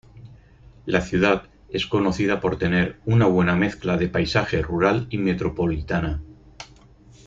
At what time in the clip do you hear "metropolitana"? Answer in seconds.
5.19-6.23